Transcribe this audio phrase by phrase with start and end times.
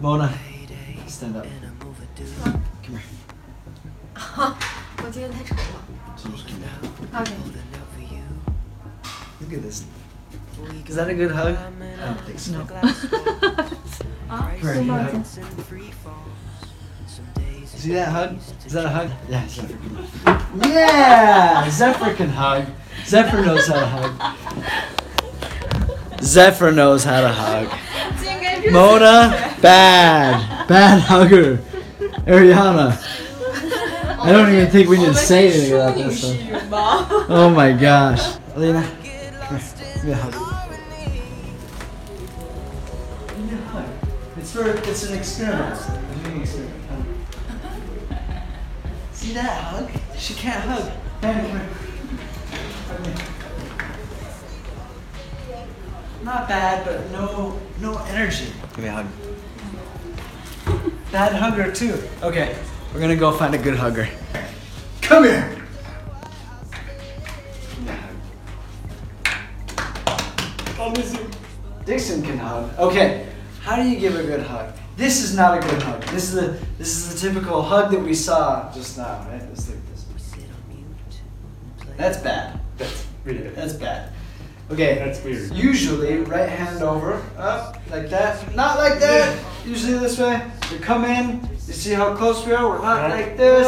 [0.00, 0.32] Mona,
[1.06, 1.46] stand up.
[2.82, 3.02] Come here.
[5.04, 5.60] 我今天太丑了。
[6.16, 6.80] So just come down.
[7.20, 7.32] OK。
[9.40, 9.84] Look at this.
[10.88, 11.56] Is that a good hug?
[11.56, 11.60] I
[12.06, 12.52] don't think so.
[14.28, 15.10] 啊， Where 拥 you 抱 hug?
[15.24, 15.44] 见。
[17.66, 18.38] See that hug?
[18.64, 19.10] Is that a hug?
[19.28, 19.90] Yeah, Zephyr can.
[20.70, 22.66] Yeah, Zephyr can hug.
[23.04, 24.12] Zephyr knows how to hug.
[26.22, 27.68] Zephyr knows how to hug.
[28.71, 30.67] Mona, bad.
[30.67, 31.57] Bad hugger.
[32.25, 32.97] Ariana.
[34.19, 36.37] I don't even think we need to say anything about this one.
[37.29, 38.37] Oh my gosh.
[38.55, 39.31] Alina, come here.
[39.93, 40.33] Give me a hug.
[44.37, 45.79] It's for, it's an experiment.
[49.13, 49.89] See that hug?
[50.17, 50.91] She can't hug.
[51.21, 51.69] Come here.
[56.27, 58.51] Not bad, but no no energy.
[58.75, 59.07] Give me a hug.
[61.09, 62.03] Bad hugger too.
[62.21, 62.53] Okay,
[62.93, 64.09] we're gonna go find a good hugger.
[65.01, 65.55] Come here.
[67.69, 68.15] Give me a hug.
[70.77, 71.29] I'll miss you.
[71.85, 72.77] Dixon can hug.
[72.77, 73.29] Okay,
[73.61, 74.73] how do you give a good hug?
[74.97, 76.03] This is not a good hug.
[76.07, 79.41] This is the this is the typical hug that we saw just now, right?
[79.43, 80.03] It's like this.
[81.95, 82.59] That's bad.
[82.77, 83.55] That's really good.
[83.55, 84.11] That's bad.
[84.71, 84.95] Okay.
[84.95, 85.51] That's weird.
[85.53, 88.55] Usually, right hand over, up, like that.
[88.55, 89.37] Not like that.
[89.65, 90.41] Usually this way.
[90.71, 91.41] We come in.
[91.67, 92.67] You see how close we are?
[92.69, 93.65] We're not like this.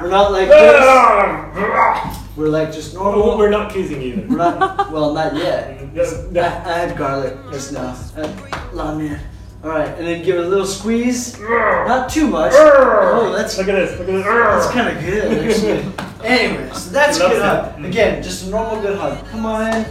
[0.00, 2.18] We're not like this.
[2.36, 3.36] We're like just normal.
[3.36, 4.26] we're not kissing either.
[4.28, 4.90] We're not.
[4.90, 5.80] Well, not yet.
[5.80, 5.84] I,
[6.30, 6.42] no.
[6.42, 7.96] I had garlic just now.
[8.16, 9.20] I lamia.
[9.62, 11.38] All right, and then give it a little squeeze.
[11.38, 12.52] Not too much.
[12.54, 13.98] Oh, that's Look at this.
[13.98, 14.24] Look at this.
[14.24, 16.26] that's kind of good actually.
[16.26, 17.72] anyway, so that's a good hug.
[17.72, 17.84] Mm-hmm.
[17.84, 19.26] Again, just a normal good hug.
[19.28, 19.84] Come on in,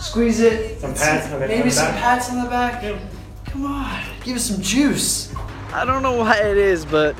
[0.00, 0.80] squeeze it.
[0.80, 1.38] Some Let's pats see.
[1.38, 2.00] Maybe some back.
[2.00, 2.82] pats on the back.
[2.82, 2.98] Yeah.
[3.46, 5.32] Come on, give us some juice.
[5.72, 7.16] I don't know why it is, but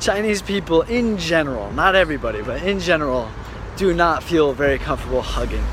[0.00, 3.28] Chinese people in general, not everybody, but in general,
[3.76, 5.64] do not feel very comfortable hugging.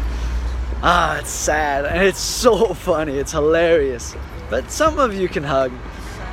[0.82, 3.18] Ah, it's sad and it's so funny.
[3.18, 4.16] It's hilarious.
[4.50, 5.72] But some of you can hug.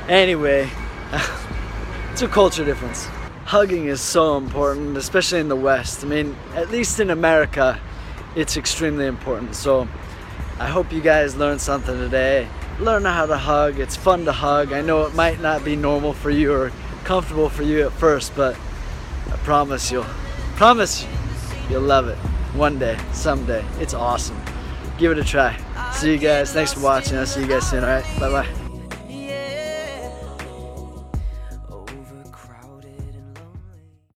[0.07, 0.69] Anyway,
[2.11, 3.05] it's a culture difference.
[3.45, 6.03] Hugging is so important, especially in the West.
[6.03, 7.79] I mean, at least in America,
[8.37, 9.55] it's extremely important.
[9.55, 9.87] So
[10.59, 12.47] I hope you guys learned something today.
[12.79, 13.79] Learn how to hug.
[13.79, 14.71] It's fun to hug.
[14.71, 16.71] I know it might not be normal for you or
[17.03, 18.55] comfortable for you at first, but
[19.27, 20.05] I promise you'll
[20.55, 21.05] promise
[21.69, 22.17] you'll love it
[22.55, 23.65] one day, someday.
[23.79, 24.39] It's awesome.
[24.99, 25.57] Give it a try.
[25.91, 26.53] See you guys.
[26.53, 27.17] Thanks for watching.
[27.17, 27.83] I'll see you guys soon.
[27.83, 28.05] All right.
[28.19, 28.66] Bye bye.